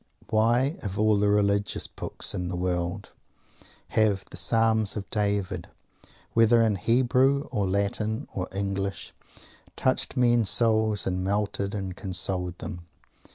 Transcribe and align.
Why, 0.31 0.79
of 0.81 0.97
all 0.97 1.19
the 1.19 1.29
religious 1.29 1.85
books 1.85 2.33
in 2.33 2.47
the 2.47 2.55
world, 2.55 3.11
have 3.89 4.25
"the 4.31 4.35
Psalms 4.35 4.97
of 4.97 5.07
David," 5.11 5.67
whether 6.33 6.59
in 6.63 6.75
Hebrew 6.77 7.43
or 7.51 7.67
Latin 7.69 8.27
or 8.33 8.47
English, 8.51 9.13
touched 9.75 10.17
men's 10.17 10.49
souls 10.49 11.05
and 11.05 11.23
melted 11.23 11.75
and 11.75 11.95
consoled 11.95 12.57
them? 12.57 12.87